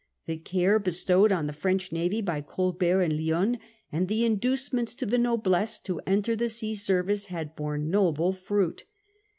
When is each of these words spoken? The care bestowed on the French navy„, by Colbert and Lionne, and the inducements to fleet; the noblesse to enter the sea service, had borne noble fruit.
The 0.25 0.37
care 0.39 0.79
bestowed 0.79 1.31
on 1.31 1.45
the 1.45 1.53
French 1.53 1.91
navy„, 1.91 2.21
by 2.23 2.41
Colbert 2.41 3.01
and 3.03 3.13
Lionne, 3.13 3.59
and 3.91 4.07
the 4.07 4.25
inducements 4.25 4.95
to 4.95 5.05
fleet; 5.05 5.11
the 5.11 5.17
noblesse 5.19 5.77
to 5.81 6.01
enter 6.07 6.35
the 6.35 6.49
sea 6.49 6.73
service, 6.73 7.25
had 7.27 7.55
borne 7.55 7.91
noble 7.91 8.33
fruit. 8.33 8.85